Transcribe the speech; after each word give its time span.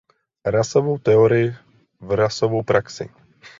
Rasovou 0.45 0.97
teorii 0.97 1.55
v 1.99 2.11
rasovou 2.11 2.63
praxi. 2.63 3.09